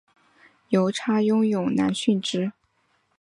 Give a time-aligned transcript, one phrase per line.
[0.69, 2.53] 邮差温勇男殉职。